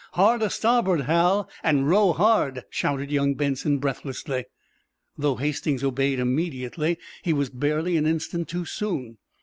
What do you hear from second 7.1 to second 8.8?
he was barely an instant too